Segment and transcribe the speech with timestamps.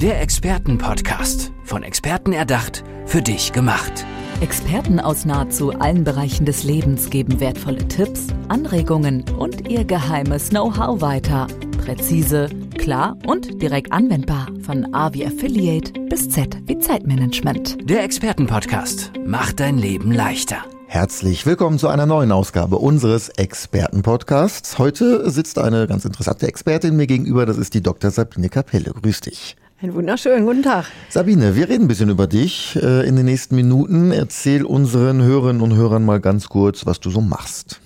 [0.00, 1.50] Der Expertenpodcast.
[1.64, 4.06] Von Experten erdacht, für dich gemacht.
[4.40, 11.00] Experten aus nahezu allen Bereichen des Lebens geben wertvolle Tipps, Anregungen und ihr geheimes Know-how
[11.00, 11.48] weiter.
[11.84, 12.48] Präzise,
[12.78, 14.46] klar und direkt anwendbar.
[14.62, 17.90] Von A wie Affiliate bis Z wie Zeitmanagement.
[17.90, 20.58] Der Expertenpodcast macht dein Leben leichter.
[20.86, 24.78] Herzlich willkommen zu einer neuen Ausgabe unseres Expertenpodcasts.
[24.78, 28.12] Heute sitzt eine ganz interessante Expertin mir gegenüber, das ist die Dr.
[28.12, 28.92] Sabine Kapelle.
[28.92, 29.56] Grüß dich.
[29.80, 30.86] Einen wunderschönen guten Tag.
[31.08, 34.10] Sabine, wir reden ein bisschen über dich äh, in den nächsten Minuten.
[34.10, 37.80] Erzähl unseren Hörerinnen und Hörern mal ganz kurz, was du so machst.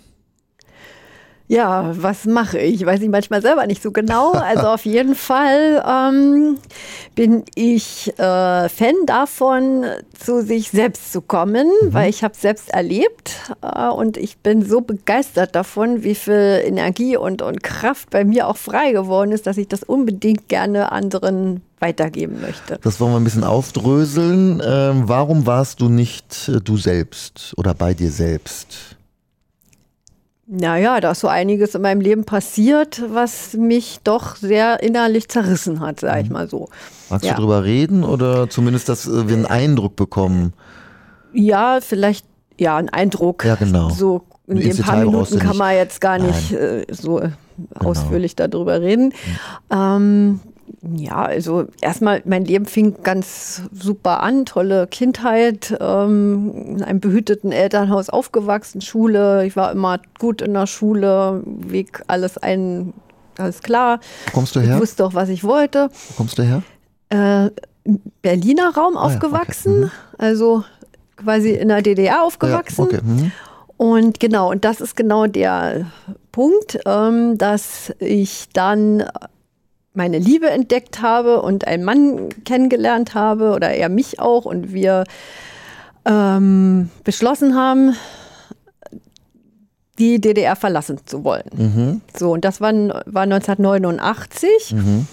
[1.49, 2.87] Ja, was mache ich?
[2.87, 4.33] Weiß ich manchmal selber nicht so genau.
[4.53, 6.59] Also auf jeden Fall ähm,
[7.15, 9.85] bin ich äh, Fan davon,
[10.19, 11.95] zu sich selbst zu kommen, mhm.
[11.95, 13.33] weil ich habe selbst erlebt
[13.63, 18.47] äh, und ich bin so begeistert davon, wie viel Energie und, und Kraft bei mir
[18.49, 22.79] auch frei geworden ist, dass ich das unbedingt gerne anderen weitergeben möchte.
[22.83, 24.63] Das wollen wir ein bisschen aufdröseln.
[24.65, 28.97] Ähm, warum warst du nicht äh, du selbst oder bei dir selbst?
[30.55, 35.81] Naja, da ist so einiges in meinem Leben passiert, was mich doch sehr innerlich zerrissen
[35.81, 36.35] hat, sag ich mhm.
[36.35, 36.69] mal so.
[37.09, 37.33] Magst ja.
[37.33, 40.53] du drüber reden oder zumindest, dass äh, wir einen Eindruck bekommen?
[41.33, 42.27] Ja, vielleicht,
[42.61, 43.47] ja, einen Eindruck.
[43.47, 43.89] Ja, genau.
[43.89, 47.33] So in den paar Minuten kann man jetzt gar nicht äh, so genau.
[47.77, 49.15] ausführlich darüber reden.
[49.71, 49.75] Mhm.
[49.75, 50.41] Ähm,
[50.81, 57.53] ja, also erstmal, mein Leben fing ganz super an, tolle Kindheit, ähm, in einem behüteten
[57.53, 62.93] Elternhaus aufgewachsen, Schule, ich war immer gut in der Schule, Weg alles ein,
[63.39, 64.01] alles klar.
[64.27, 64.75] Wo kommst du her?
[64.75, 65.91] Ich wusste auch, was ich wollte.
[66.09, 66.63] Wo kommst du her?
[67.11, 67.51] Äh,
[68.23, 69.87] Berliner Raum ah, aufgewachsen, ja, okay.
[69.87, 70.25] mhm.
[70.25, 70.65] also
[71.17, 72.89] quasi in der DDR aufgewachsen.
[72.91, 73.01] Ja, okay.
[73.05, 73.33] mhm.
[73.77, 75.87] Und genau, und das ist genau der
[76.31, 79.05] Punkt, ähm, dass ich dann
[79.95, 85.05] meine Liebe entdeckt habe und einen Mann kennengelernt habe oder er mich auch und wir
[86.05, 87.95] ähm, beschlossen haben,
[89.99, 91.51] die DDR verlassen zu wollen.
[91.55, 92.01] Mhm.
[92.17, 94.75] So, und das war, war 1989.
[94.75, 95.07] Mhm.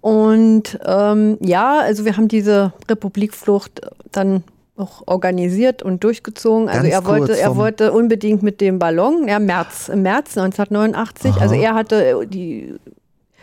[0.00, 3.80] Und ähm, ja, also wir haben diese Republikflucht
[4.12, 4.44] dann
[4.76, 6.68] auch organisiert und durchgezogen.
[6.68, 11.32] Also Ganz er wollte, er wollte unbedingt mit dem Ballon, ja, März, im März 1989.
[11.32, 11.40] Aha.
[11.40, 12.74] Also er hatte die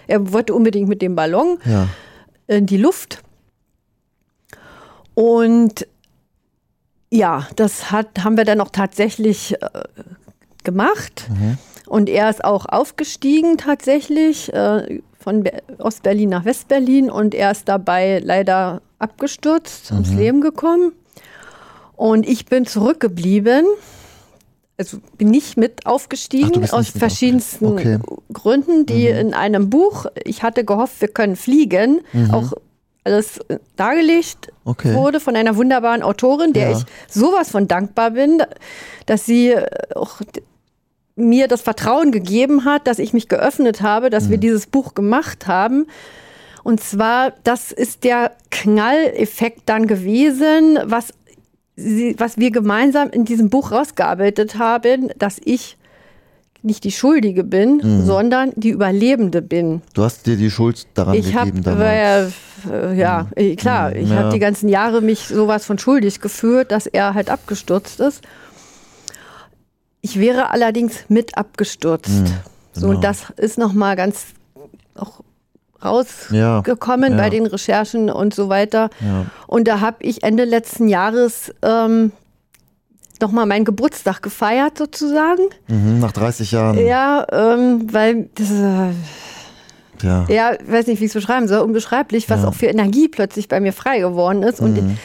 [0.08, 1.88] er wollte unbedingt mit dem Ballon ja.
[2.48, 3.22] in die Luft.
[5.14, 5.88] Und
[7.10, 9.68] ja, das hat, haben wir dann auch tatsächlich äh,
[10.64, 11.28] gemacht.
[11.30, 11.58] Mhm.
[11.88, 17.68] Und er ist auch aufgestiegen tatsächlich äh, von Be Ostberlin nach Westberlin und er ist
[17.68, 19.98] dabei leider abgestürzt, mhm.
[19.98, 20.92] ums Leben gekommen.
[21.96, 23.66] Und ich bin zurückgeblieben
[24.78, 28.00] also bin nicht mit aufgestiegen Ach, aus verschiedensten okay.
[28.32, 29.18] Gründen, die mhm.
[29.18, 32.32] in einem Buch, ich hatte gehofft, wir können fliegen, mhm.
[32.32, 32.54] auch
[33.04, 33.40] alles
[33.78, 34.94] dargelegt okay.
[34.94, 36.78] wurde von einer wunderbaren Autorin, der ja.
[36.78, 38.44] ich sowas von dankbar bin,
[39.06, 39.56] dass sie
[39.96, 40.22] auch
[41.16, 44.32] mir das Vertrauen gegeben hat, dass ich mich geöffnet habe, dass mhm.
[44.32, 45.88] wir dieses Buch gemacht haben.
[46.64, 51.14] Und zwar, das ist der Knalleffekt dann gewesen, was
[51.78, 55.78] sie, was wir gemeinsam in diesem Buch rausgearbeitet haben, dass ich
[56.64, 58.06] nicht die Schuldige bin, mhm.
[58.06, 59.82] sondern die Überlebende bin.
[59.94, 62.34] Du hast dir die Schuld daran ich gegeben hab, damals.
[62.70, 63.56] Äh, ja, mhm.
[63.56, 63.96] klar.
[63.96, 64.16] Ich ja.
[64.18, 68.22] habe die ganzen Jahre mich sowas von schuldig gefühlt, dass er halt abgestürzt ist.
[70.02, 72.10] Ich wäre allerdings mit abgestürzt.
[72.10, 72.36] Mhm, genau.
[72.74, 74.26] So, und das ist nochmal ganz
[74.96, 75.22] auch
[75.84, 77.24] rausgekommen ja, ja.
[77.24, 78.90] bei den Recherchen und so weiter.
[79.00, 79.26] Ja.
[79.48, 82.12] Und da habe ich Ende letzten Jahres ähm,
[83.22, 85.44] nochmal meinen Geburtstag gefeiert sozusagen.
[85.68, 86.78] Mhm, nach 30 Jahren.
[86.78, 88.94] Ja, ähm, weil das, äh,
[90.04, 90.26] ja.
[90.28, 93.60] ja, weiß nicht, wie ich es beschreiben soll, unbeschreiblich, was auch für Energie plötzlich bei
[93.60, 94.60] mir frei geworden ist.
[94.60, 94.98] Und mhm.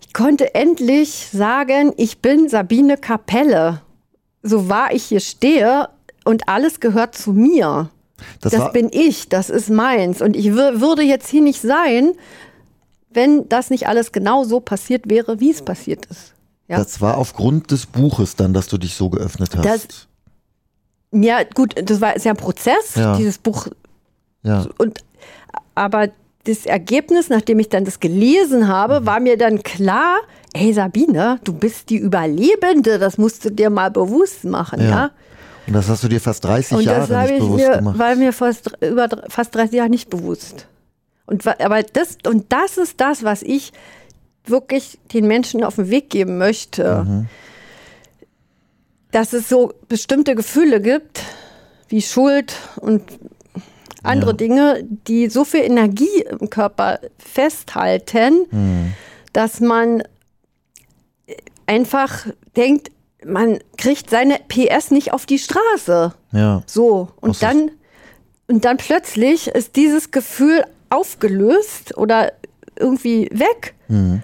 [0.00, 3.80] ich konnte endlich sagen, ich bin Sabine Kapelle.
[4.42, 5.88] So wahr ich hier stehe
[6.24, 7.90] und alles gehört zu mir.
[8.40, 10.22] Das, das bin ich, das ist meins.
[10.22, 12.12] Und ich würde jetzt hier nicht sein,
[13.10, 16.34] wenn das nicht alles genau so passiert wäre, wie es passiert ist.
[16.68, 16.78] Ja?
[16.78, 19.64] Das war aufgrund des Buches dann, dass du dich so geöffnet hast.
[19.64, 20.08] Das,
[21.12, 23.16] ja, gut, das war ist ja ein Prozess, ja.
[23.16, 23.68] dieses Buch.
[24.42, 24.66] Ja.
[24.78, 25.00] Und,
[25.74, 26.08] aber
[26.44, 29.06] das Ergebnis, nachdem ich dann das gelesen habe, mhm.
[29.06, 30.18] war mir dann klar,
[30.52, 34.88] ey Sabine, du bist die Überlebende, das musst du dir mal bewusst machen, ja.
[34.88, 35.10] ja?
[35.66, 37.98] Und das hast du dir fast 30 und Jahre nicht bewusst mir, gemacht.
[37.98, 40.66] War mir fast über fast 30 Jahre nicht bewusst.
[41.26, 43.72] Und aber das und das ist das, was ich
[44.44, 47.04] wirklich den Menschen auf den Weg geben möchte.
[47.04, 47.26] Mhm.
[49.12, 51.22] Dass es so bestimmte Gefühle gibt,
[51.88, 53.02] wie Schuld und
[54.02, 54.36] andere Ja.
[54.36, 58.94] Dinge, die so viel Energie im Körper festhalten, Hm.
[59.32, 60.02] dass man
[61.66, 62.26] einfach
[62.56, 62.90] denkt,
[63.24, 66.14] man kriegt seine PS nicht auf die Straße.
[66.32, 66.62] Ja.
[66.66, 67.08] So.
[67.20, 67.70] Und dann,
[68.48, 72.32] und dann plötzlich ist dieses Gefühl aufgelöst oder
[72.76, 73.74] irgendwie weg.
[73.88, 74.22] Hm.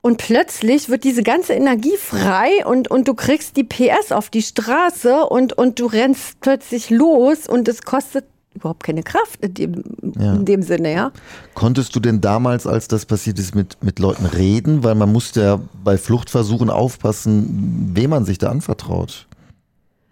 [0.00, 4.42] Und plötzlich wird diese ganze Energie frei und, und du kriegst die PS auf die
[4.42, 9.82] Straße und, und du rennst plötzlich los und es kostet überhaupt keine Kraft in dem,
[10.18, 10.34] Ja.
[10.34, 11.12] in dem Sinne, ja.
[11.54, 14.82] Konntest du denn damals, als das passiert ist, mit, mit Leuten reden?
[14.84, 19.26] Weil man musste ja bei Fluchtversuchen aufpassen, wem man sich da anvertraut.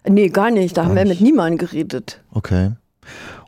[0.07, 0.77] Nee, gar nicht.
[0.77, 1.19] Da haben wir nicht.
[1.19, 2.21] mit niemandem geredet.
[2.31, 2.71] Okay.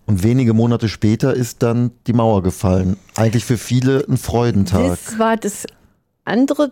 [0.06, 2.97] Und wenige Monate später ist dann die Mauer gefallen.
[3.15, 4.81] Eigentlich für viele ein Freudentag.
[5.06, 5.65] Das war das
[6.25, 6.71] andere,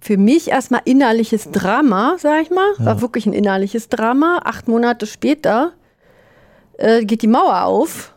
[0.00, 2.68] für mich erstmal innerliches Drama, sag ich mal.
[2.78, 4.40] War wirklich ein innerliches Drama.
[4.44, 5.72] Acht Monate später
[6.78, 8.14] äh, geht die Mauer auf.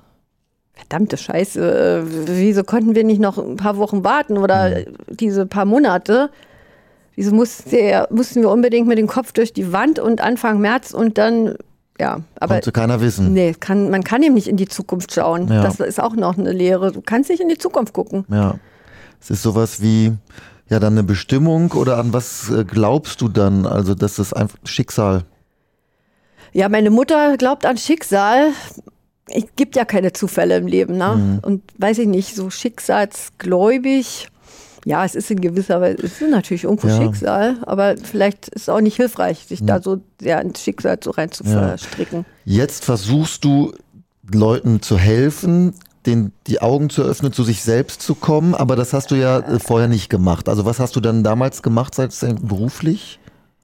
[0.74, 2.04] Verdammte Scheiße.
[2.06, 6.30] Äh, wieso konnten wir nicht noch ein paar Wochen warten oder diese paar Monate?
[7.16, 11.18] Wieso musste, mussten wir unbedingt mit dem Kopf durch die Wand und Anfang März und
[11.18, 11.56] dann,
[12.00, 13.34] ja, aber Konnte keiner wissen.
[13.34, 15.48] nee, kann, man kann eben nicht in die Zukunft schauen.
[15.50, 15.62] Ja.
[15.62, 16.92] Das ist auch noch eine Lehre.
[16.92, 18.26] Du kannst nicht in die Zukunft gucken.
[18.30, 18.56] Ja.
[19.20, 20.14] Es ist sowas wie,
[20.70, 23.66] ja, dann eine Bestimmung oder an was äh, glaubst du dann?
[23.66, 25.24] Also, das ist einfach Schicksal.
[26.54, 28.50] Ja, meine Mutter glaubt an Schicksal.
[29.28, 31.16] Es gibt ja keine Zufälle im Leben, ne?
[31.16, 31.40] Mhm.
[31.44, 34.28] Und weiß ich nicht, so schicksalsgläubig.
[34.84, 36.98] Ja, es ist in gewisser Weise, es ist natürlich irgendwo Ja.
[36.98, 41.12] Schicksal, aber vielleicht ist es auch nicht hilfreich, sich da so sehr ins Schicksal so
[41.12, 41.52] rein zu Ja.
[41.70, 42.26] verstricken.
[42.46, 43.74] Jetzt versuchst du
[44.34, 45.76] Leuten zu helfen,
[46.08, 49.38] den, die Augen zu öffnen, zu sich selbst zu kommen, aber das hast du ja
[49.40, 50.50] äh, vorher nicht gemacht.
[50.50, 52.12] Also was hast du dann damals gemacht, seit
[52.42, 53.20] beruflich?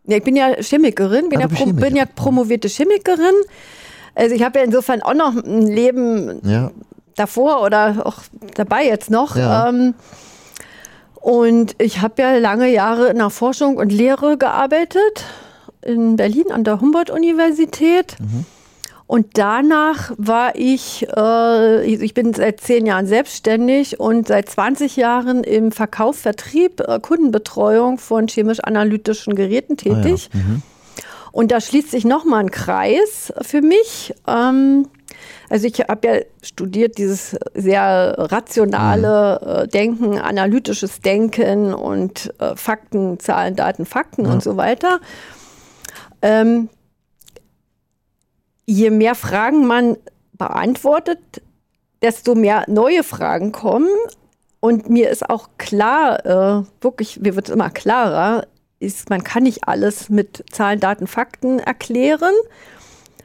[0.07, 3.35] Ja, ich bin ja Chemikerin, bin, Ah, ja, pro, bin ja promovierte Chemikerin.
[4.15, 6.71] Also ich habe ja insofern auch noch ein Leben Ja.
[7.15, 8.15] davor oder auch
[8.55, 9.35] dabei jetzt noch.
[9.35, 9.69] Ja.
[9.69, 9.93] Ähm,
[11.15, 15.25] und ich habe ja lange Jahre in der Forschung und Lehre gearbeitet
[15.81, 18.15] in Berlin an der Humboldt-Universität.
[19.07, 25.45] Und danach war ich, äh, ich bin seit zehn Jahren selbstständig und seit 20 Jahren
[25.45, 30.01] im Verkauf, Vertrieb, äh, Kundenbetreuung von chemisch-analytischen Geräten Ah, ja.
[30.01, 30.29] tätig.
[30.33, 30.61] Mhm.
[31.31, 34.13] Und da schließt sich nochmal ein Kreis für mich.
[34.27, 34.87] Ähm,
[35.49, 43.19] also ich habe ja studiert dieses sehr rationale äh, Denken, analytisches Denken und äh, Fakten,
[43.19, 44.99] Zahlen, Daten, Fakten und so weiter.
[46.21, 46.69] Ähm,
[48.67, 49.97] je mehr Fragen man
[50.33, 51.19] beantwortet,
[52.03, 53.89] desto mehr neue Fragen kommen.
[54.59, 58.45] Und mir ist auch klar, äh, wirklich, mir wird es immer klarer,
[58.79, 62.33] ist, man kann nicht alles mit Zahlen, Daten, Fakten erklären.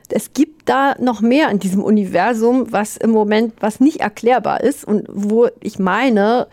[0.08, 4.84] Es gibt da noch mehr in diesem Universum, was im Moment, was nicht erklärbar ist
[4.84, 6.48] und wo ich meine,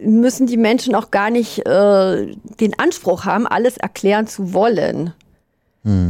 [0.00, 5.14] müssen die Menschen auch gar nicht äh, den Anspruch haben, alles erklären zu wollen,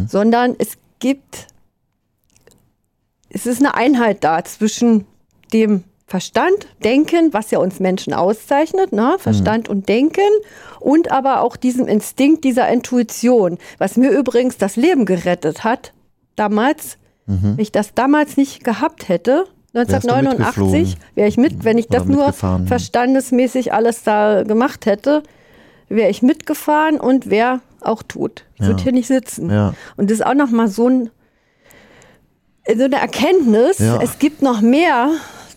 [0.09, 1.47] sondern es gibt,
[3.33, 5.07] es ist eine Einheit da zwischen
[5.53, 9.17] dem Verstand, Denken, was ja uns Menschen auszeichnet, ne?
[9.19, 10.21] Verstand und Denken
[10.79, 15.93] und aber auch diesem Instinkt, dieser Intuition, was mir übrigens das Leben gerettet hat,
[16.37, 16.99] damals.
[17.27, 20.95] Wenn ich das damals nicht gehabt hätte, Wärst du 1989, mitgeflogen?
[21.15, 22.33] wäre ich mit, wenn ich Oder das nur
[22.67, 25.23] verstandesmäßig alles da gemacht hätte,
[25.89, 28.45] wäre ich mitgefahren und wäre auch tot.
[28.57, 28.83] Ich würde Ja.
[28.83, 29.51] hier nicht sitzen.
[29.51, 29.73] Ja.
[29.97, 31.11] Und das ist auch noch mal so, ein,
[32.67, 34.01] so eine Erkenntnis, Ja.
[34.03, 35.11] es gibt noch mehr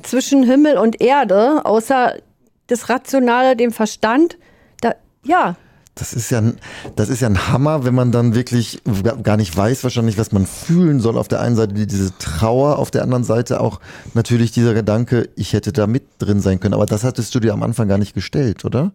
[0.03, 2.15] zwischen Himmel und Erde, außer
[2.67, 4.38] das Rationale, dem Verstand.
[4.81, 5.55] Da, ja,
[5.97, 6.57] Das ist ja, ein-
[6.97, 8.81] das ist ja ein Hammer, wenn man dann wirklich
[9.24, 11.17] gar- nicht weiß wahrscheinlich, was man fühlen soll.
[11.17, 13.79] Auf der einen Seite die- diese Trauer, auf der anderen Seite auch
[14.13, 16.74] natürlich dieser Gedanke, ich hätte da mit drin sein können.
[16.74, 18.91] Aber das hattest du dir am Anfang gar nicht gestellt, oder?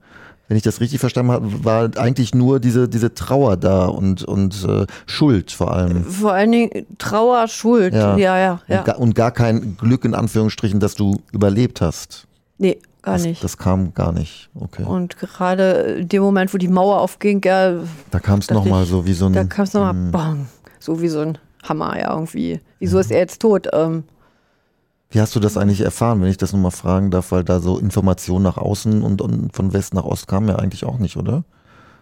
[0.50, 4.64] Wenn ich das richtig verstanden habe, war eigentlich nur diese, diese Trauer da und, und
[4.68, 6.04] äh, Schuld vor allem.
[6.04, 7.94] vor allen Dingen Trauer, Schuld.
[7.94, 8.16] Ja.
[8.16, 8.78] Ja, ja, ja.
[8.80, 12.26] Und, gar, und gar kein Glück in Anführungsstrichen, dass du überlebt hast.
[12.58, 13.44] nee, gar das, nicht.
[13.44, 14.50] Das kam gar nicht.
[14.56, 14.82] Okay.
[14.82, 17.74] und gerade in dem Moment, wo die Mauer aufging, ja,
[18.10, 19.32] da kam es nochmal so wie so ein.
[19.32, 20.10] da kam es nochmal, Hm.
[20.10, 20.46] bang,
[20.80, 22.58] so wie so ein Hammer, ja, irgendwie.
[22.80, 23.68] Wieso ist er jetzt tot?
[23.72, 24.02] Ähm,
[25.10, 27.78] Wie hast du das eigentlich erfahren, wenn ich das nochmal fragen darf, weil da so
[27.78, 31.42] Informationen nach außen und, und von West nach Ost kamen ja eigentlich auch nicht, oder?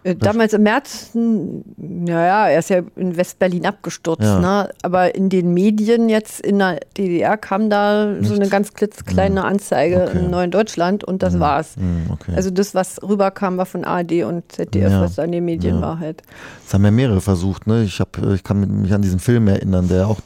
[0.03, 4.39] Äh, Damals im März, naja, er ist ja in West-Berlin abgestürzt, Ja.
[4.39, 4.69] ne?
[4.83, 10.03] aber in den Medien jetzt in der DDR kam da so eine ganz klitzekleine Anzeige
[10.07, 10.19] Okay.
[10.19, 11.75] in Neuen Deutschland und das war's.
[11.75, 12.31] Hm, okay.
[12.35, 15.01] Also das, was rüberkam, war von ARD und ZDF, Ja.
[15.01, 15.81] was da in den Medien Ja.
[15.81, 16.21] war halt.
[16.63, 17.83] das haben ja mehrere versucht, ne?
[17.83, 20.19] Ich, hab, ich kann mich an diesen Film erinnern, der auch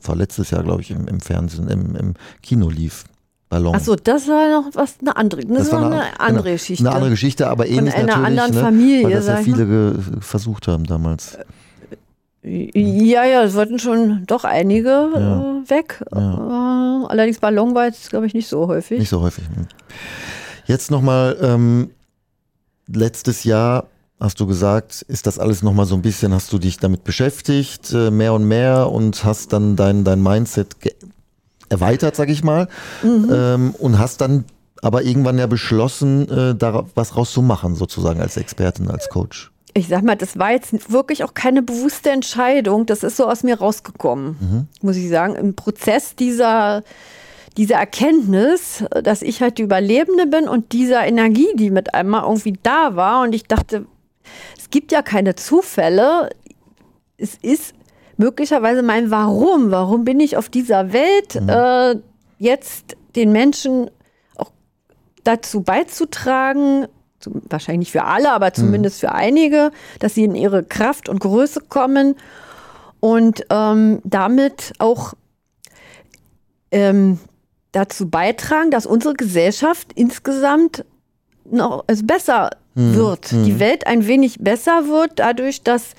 [0.00, 3.04] vorletztes Jahr, glaube ich, im, im Fernsehen, im, im Kino lief.
[3.48, 3.74] Ballon.
[3.74, 6.86] Achso, das war noch was, eine andere, das, das war eine, eine andere genau, Geschichte.
[6.86, 9.98] Eine andere Geschichte, aber ähnlich Von einer natürlich, anderen ne, Familie, weil das ja viele
[10.20, 11.36] versucht haben damals.
[12.42, 15.40] Ja, ja, es wollten schon doch einige Ja.
[15.40, 16.02] äh, weg.
[16.14, 17.02] Ja.
[17.02, 19.00] Äh, allerdings Ballon war jetzt, glaube ich, nicht so häufig.
[19.00, 19.44] Nicht so häufig.
[19.50, 19.66] Ne?
[20.66, 21.90] Jetzt nochmal, ähm,
[22.86, 23.86] letztes Jahr
[24.20, 27.92] hast du gesagt, ist das alles nochmal so ein bisschen, hast du dich damit beschäftigt,
[27.92, 30.76] äh, mehr und mehr und hast dann dein, dein Mindset
[31.70, 32.68] erweitert, sag ich mal,
[33.02, 34.44] ähm, und hast dann
[34.82, 39.50] aber irgendwann ja beschlossen, äh, da was rauszumachen, sozusagen als Expertin, als Coach.
[39.74, 42.86] ich sag mal, das war jetzt wirklich auch keine bewusste Entscheidung.
[42.86, 45.36] Das ist so aus mir rausgekommen, muss ich sagen.
[45.36, 46.82] Im Prozess dieser,
[47.56, 52.58] dieser Erkenntnis, dass ich halt die Überlebende bin und dieser Energie, die mit einmal irgendwie
[52.62, 53.22] da war.
[53.22, 53.86] Und ich dachte,
[54.58, 56.30] es gibt ja keine Zufälle.
[57.16, 57.74] Es ist
[58.16, 59.70] möglicherweise mein Warum.
[59.70, 61.36] Warum bin ich auf dieser Welt?
[61.36, 61.96] Äh,
[62.38, 63.90] jetzt den Menschen
[64.36, 64.52] auch
[65.24, 66.86] dazu beizutragen,
[67.18, 71.20] zum- wahrscheinlich nicht für alle, aber zumindest für einige, dass sie in ihre Kraft und
[71.20, 72.14] Größe kommen
[73.00, 75.14] und ähm, damit auch
[76.70, 77.18] ähm,
[77.72, 80.84] dazu beitragen, dass unsere Gesellschaft insgesamt
[81.44, 85.94] noch also besser wird, die Welt ein wenig besser wird, dadurch, dass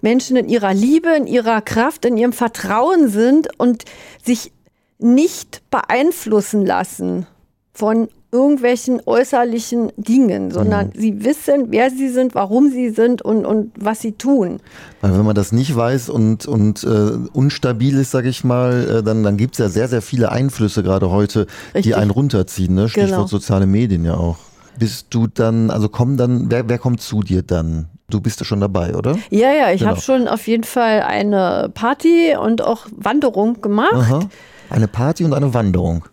[0.00, 3.84] Menschen in ihrer Liebe, in ihrer Kraft, in ihrem Vertrauen sind und
[4.22, 4.52] sich
[4.98, 7.26] nicht beeinflussen lassen
[7.72, 13.70] von irgendwelchen äußerlichen Dingen, sondern sie wissen, wer sie sind, warum sie sind und, und
[13.78, 14.58] was sie tun.
[15.00, 19.02] Weil wenn man das nicht weiß und, und äh, unstabil ist, sage ich mal, äh,
[19.04, 21.96] dann, dann gibt es ja sehr, sehr viele Einflüsse gerade heute, die Richtig.
[21.96, 22.74] einen runterziehen.
[22.74, 22.88] Ne?
[22.88, 23.26] Stichwort Genau.
[23.26, 24.38] soziale Medien ja auch.
[24.78, 27.86] Bist du dann, also kommen dann, wer, wer kommt zu dir dann?
[28.10, 29.16] Du bist ja schon dabei, oder?
[29.30, 29.92] Ja, ja, ich Genau.
[29.92, 33.94] habe schon auf jeden Fall eine Party und auch Wanderung gemacht.
[33.94, 34.20] Aha.
[34.70, 36.04] Eine Party und eine Wanderung.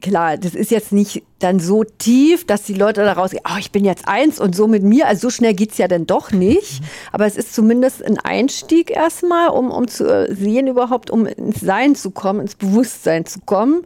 [0.00, 3.70] Klar, das ist jetzt nicht dann so tief, dass die Leute da rausgehen, oh, ich
[3.70, 5.06] bin jetzt eins und so mit mir.
[5.06, 6.82] Also so schnell geht's ja dann doch nicht.
[7.12, 11.60] Aber es ist zumindest ein Einstieg erstmal, um, um zu äh, sehen überhaupt, um ins
[11.60, 13.84] Sein zu kommen, ins Bewusstsein zu kommen.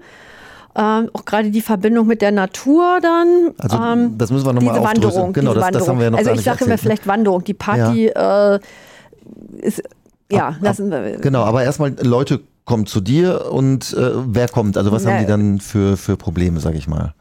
[0.78, 3.52] Ähm, auch gerade die Verbindung mit der Natur dann.
[3.58, 5.04] Also, ähm, das müssen wir noch mal diese aufdröseln.
[5.14, 5.88] Wanderung, Genau, das- das Wanderung.
[5.88, 6.78] haben wir ja noch Also ich sage mir erzählt, ne?
[6.78, 7.44] vielleicht Wanderung.
[7.44, 8.58] Die Party äh,
[9.62, 9.82] ist,
[10.30, 11.16] ja, lassen wir.
[11.18, 14.76] Genau, aber erstmal Leute kommen zu dir und äh, wer kommt?
[14.76, 17.14] Also was Na, haben die dann für, für Probleme, sag ich mal?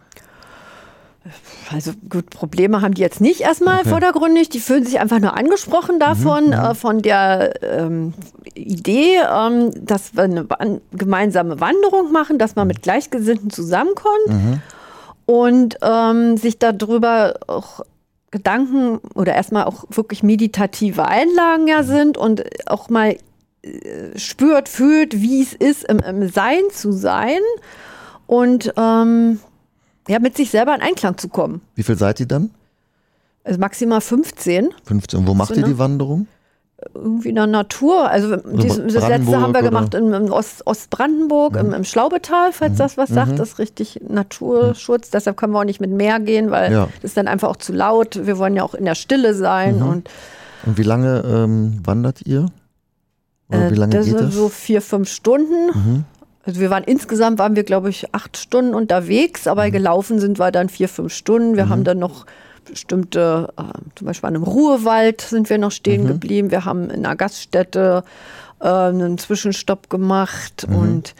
[1.75, 3.87] Also gut, Probleme haben die jetzt nicht erstmal Okay.
[3.87, 4.47] Mhm, vordergründig.
[4.49, 8.13] Die fühlen sich einfach nur angesprochen davon, äh, von der ähm,
[8.53, 12.61] Idee, ähm, dass wir eine gemeinsame Wanderung machen, dass Mhm.
[12.61, 14.61] man mit Gleichgesinnten zusammenkommt
[15.25, 17.81] und ähm, sich darüber auch
[18.31, 21.67] Gedanken oder erstmal auch wirklich meditative Einlagen Mhm.
[21.67, 23.17] ja sind und auch mal
[23.63, 27.39] äh, spürt, fühlt, wie es ist, im, im Sein zu sein
[28.27, 29.39] und ähm,
[30.07, 31.61] ja, mit sich selber in Einklang zu kommen.
[31.75, 32.51] Wie viel seid ihr dann?
[33.43, 35.27] Also maximal 15, 15.
[35.27, 35.67] Wo macht So, ihr ne?
[35.67, 36.27] die Wanderung?
[36.93, 38.09] irgendwie in der Natur.
[38.09, 42.77] Also dies, das letzte haben wir gemacht in, in Ost, Ostbrandenburg, im, im Schlaubetal, falls
[42.77, 43.39] das was sagt.
[43.39, 45.09] Das ist richtig Naturschutz.
[45.09, 46.85] Deshalb können wir auch nicht mit Meer gehen, weil Ja.
[47.01, 48.25] das ist dann einfach auch zu laut.
[48.27, 49.81] Wir wollen ja auch in der Stille sein.
[49.81, 50.09] Und
[50.65, 52.47] Und wie lange ähm, wandert ihr?
[53.49, 54.35] Oder äh, wie lange das geht sind das?
[54.35, 56.05] so vier, fünf Stunden.
[56.45, 60.51] Also wir waren insgesamt, waren wir glaube ich acht Stunden unterwegs, aber gelaufen sind wir
[60.51, 61.55] dann vier, fünf Stunden.
[61.55, 62.25] Wir haben dann noch
[62.65, 63.63] bestimmte, äh,
[63.95, 66.51] zum Beispiel an einem Ruhewald sind wir noch stehen geblieben.
[66.51, 68.03] Wir haben in einer Gaststätte
[68.59, 71.15] äh, einen Zwischenstopp gemacht und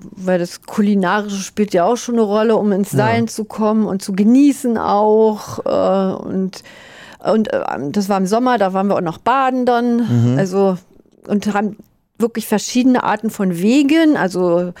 [0.00, 4.00] weil das Kulinarische spielt ja auch schon eine Rolle, um ins Sein zu kommen und
[4.00, 5.64] zu genießen auch.
[5.64, 6.62] Äh, und
[7.24, 7.60] und äh,
[7.90, 10.38] das war im Sommer, da waren wir auch noch baden dann.
[10.38, 10.78] Also
[11.26, 11.76] und haben
[12.18, 14.72] wirklich verschiedene Arten von Wegen, also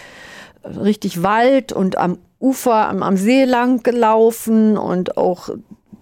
[0.64, 5.50] richtig Wald und am Ufer, am, am See lang gelaufen und auch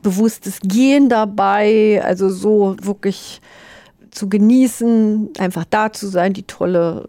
[0.03, 3.41] bewusstes Gehen dabei, also so wirklich
[4.11, 7.09] zu genießen, einfach da zu sein, die tolle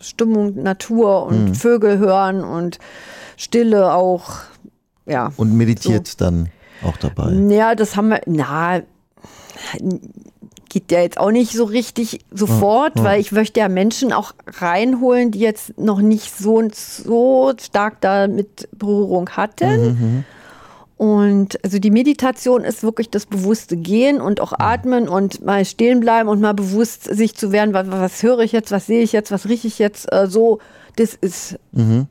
[0.00, 2.78] Stimmung, Natur und Vögel hören und
[3.36, 4.40] Stille auch,
[5.06, 5.32] ja.
[5.36, 6.48] Und meditiert dann
[6.82, 7.32] auch dabei.
[7.32, 8.82] Ja, das haben wir, na,
[10.72, 15.30] geht ja jetzt auch nicht so richtig sofort, weil ich möchte ja Menschen auch reinholen,
[15.30, 20.24] die jetzt noch nicht so, so stark damit Berührung hatten.
[20.96, 26.00] Und also die Meditation ist wirklich das bewusste Gehen und auch atmen und mal stehen
[26.00, 29.12] bleiben und mal bewusst sich zu werden, was, was höre ich jetzt, was sehe ich
[29.12, 30.60] jetzt, was rieche ich jetzt, äh, so,
[30.96, 32.06] das ist, also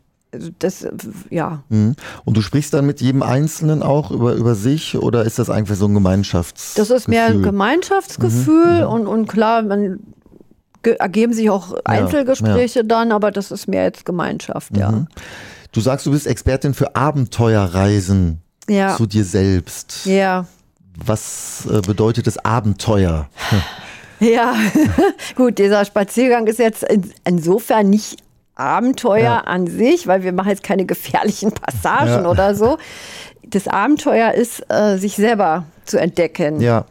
[0.59, 0.87] das,
[1.29, 1.63] ja.
[1.69, 1.95] Mhm.
[2.23, 5.75] Und du sprichst dann mit jedem Einzelnen auch über, über sich oder ist das einfach
[5.75, 6.73] so ein Gemeinschafts?
[6.75, 7.45] Das ist mehr ein Gefühl?
[7.45, 9.99] Gemeinschaftsgefühl und, und klar, man
[10.83, 12.87] ergeben sich auch Einzelgespräche ja, ja.
[12.87, 14.91] dann, aber das ist mehr jetzt Gemeinschaft, ja.
[14.91, 15.07] Mhm.
[15.73, 18.95] Du sagst, du bist Expertin für Abenteuerreisen ja.
[18.95, 20.05] zu dir selbst.
[20.05, 20.45] Ja.
[21.05, 23.29] Was äh, bedeutet das Abenteuer?
[24.21, 24.53] Ja,
[25.35, 28.17] gut, dieser Spaziergang ist jetzt in, insofern nicht
[28.61, 29.39] Abenteuer ja.
[29.39, 32.29] an sich, weil wir machen jetzt keine gefährlichen Passagen ja.
[32.29, 32.77] oder so.
[33.43, 36.61] Das Abenteuer ist, äh, sich selber zu entdecken.
[36.61, 36.85] Ja.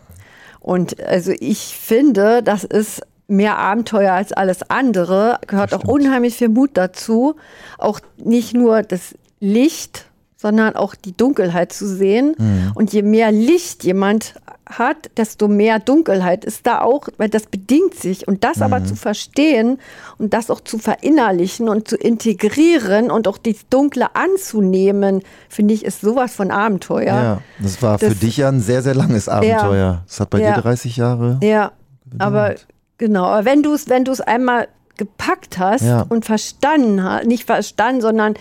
[0.61, 6.49] Und also ich finde, das ist mehr Abenteuer als alles andere, gehört auch unheimlich viel
[6.49, 7.37] Mut dazu,
[7.79, 10.07] auch nicht nur das Licht,
[10.41, 12.35] sondern auch die Dunkelheit zu sehen.
[12.39, 12.73] Mhm.
[12.75, 17.95] Und je mehr Licht jemand hat, desto mehr Dunkelheit ist da auch, weil das bedingt
[17.95, 18.27] sich.
[18.27, 18.63] Und das mhm.
[18.63, 19.79] aber zu verstehen
[20.17, 25.21] und das auch zu verinnerlichen und zu integrieren und auch die Dunkle anzunehmen,
[25.51, 27.05] finde ich, ist sowas von Abenteuer.
[27.05, 29.77] Ja, das war das, für dich ja ein sehr, sehr langes Abenteuer.
[29.77, 31.39] Ja, das hat bei ja, dir 30 Jahre.
[31.43, 31.73] Ja,
[32.11, 32.21] gedauert.
[32.21, 32.55] aber
[32.97, 33.25] genau.
[33.25, 36.07] Aber wenn du es wenn einmal gepackt hast ja.
[36.09, 38.35] und verstanden hast, nicht verstanden, sondern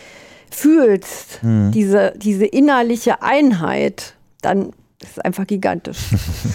[0.56, 1.72] fühlst, mhm.
[1.72, 5.98] diese, diese innerliche Einheit, dann das ist einfach gigantisch.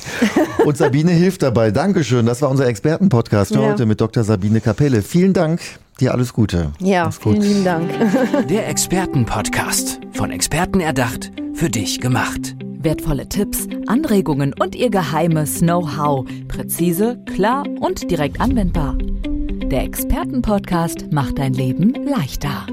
[0.66, 1.70] Und Sabine hilft dabei.
[1.70, 2.26] Dankeschön.
[2.26, 3.70] Das war unser Expertenpodcast für ja.
[3.70, 4.22] heute mit Dr.
[4.22, 5.00] Sabine Kapelle.
[5.00, 5.60] Vielen Dank.
[5.98, 6.72] Dir alles Gute.
[6.78, 7.90] Ja, vielen lieben Dank.
[8.48, 10.00] Der Expertenpodcast.
[10.12, 12.56] Von Experten erdacht, für dich gemacht.
[12.60, 16.26] Wertvolle Tipps, Anregungen und ihr geheimes Know-how.
[16.48, 18.98] Präzise, klar und direkt anwendbar.
[18.98, 22.66] Der Expertenpodcast macht dein Leben leichter.